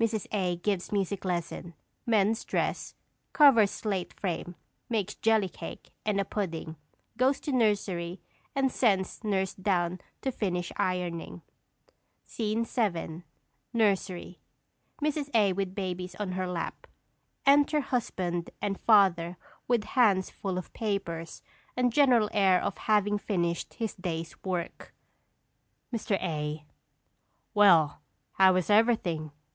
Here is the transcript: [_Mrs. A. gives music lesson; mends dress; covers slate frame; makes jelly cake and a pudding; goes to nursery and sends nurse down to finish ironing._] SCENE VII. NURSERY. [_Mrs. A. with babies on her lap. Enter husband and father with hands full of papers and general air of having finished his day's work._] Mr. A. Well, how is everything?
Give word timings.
[_Mrs. 0.00 0.26
A. 0.32 0.56
gives 0.56 0.90
music 0.90 1.22
lesson; 1.26 1.74
mends 2.06 2.46
dress; 2.46 2.94
covers 3.34 3.70
slate 3.70 4.14
frame; 4.14 4.54
makes 4.88 5.14
jelly 5.16 5.50
cake 5.50 5.90
and 6.06 6.18
a 6.18 6.24
pudding; 6.24 6.76
goes 7.18 7.38
to 7.40 7.52
nursery 7.52 8.22
and 8.54 8.72
sends 8.72 9.22
nurse 9.22 9.52
down 9.52 10.00
to 10.22 10.32
finish 10.32 10.72
ironing._] 10.78 11.42
SCENE 12.24 12.64
VII. 12.64 13.24
NURSERY. 13.74 14.40
[_Mrs. 15.02 15.28
A. 15.34 15.52
with 15.52 15.74
babies 15.74 16.14
on 16.14 16.32
her 16.32 16.46
lap. 16.48 16.86
Enter 17.44 17.80
husband 17.82 18.48
and 18.62 18.80
father 18.80 19.36
with 19.68 19.84
hands 19.84 20.30
full 20.30 20.56
of 20.56 20.72
papers 20.72 21.42
and 21.76 21.92
general 21.92 22.30
air 22.32 22.58
of 22.62 22.78
having 22.78 23.18
finished 23.18 23.74
his 23.74 23.92
day's 23.94 24.42
work._] 24.42 24.92
Mr. 25.94 26.16
A. 26.22 26.64
Well, 27.52 28.00
how 28.38 28.56
is 28.56 28.70
everything? 28.70 29.32